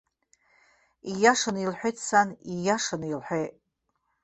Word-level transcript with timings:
Ииашаны 1.11 1.59
илҳәеит 1.61 1.97
сан, 2.07 2.29
ииашаны 2.53 3.07
илҳәеит. 3.09 3.53